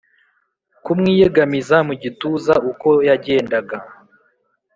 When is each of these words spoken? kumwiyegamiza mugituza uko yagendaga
kumwiyegamiza 0.83 1.77
mugituza 1.87 2.53
uko 2.71 2.89
yagendaga 3.07 3.77